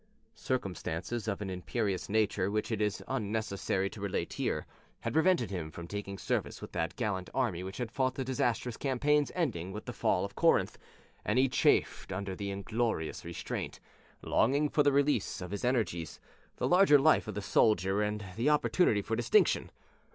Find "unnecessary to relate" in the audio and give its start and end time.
3.07-4.33